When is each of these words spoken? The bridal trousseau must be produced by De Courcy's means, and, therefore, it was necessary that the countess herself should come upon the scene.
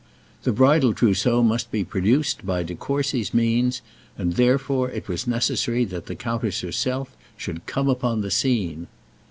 The 0.41 0.51
bridal 0.51 0.95
trousseau 0.95 1.43
must 1.43 1.69
be 1.71 1.83
produced 1.83 2.43
by 2.43 2.63
De 2.63 2.73
Courcy's 2.73 3.35
means, 3.35 3.83
and, 4.17 4.33
therefore, 4.33 4.89
it 4.89 5.07
was 5.07 5.27
necessary 5.27 5.85
that 5.85 6.07
the 6.07 6.15
countess 6.15 6.61
herself 6.61 7.15
should 7.37 7.67
come 7.67 7.87
upon 7.87 8.21
the 8.21 8.31
scene. 8.31 8.87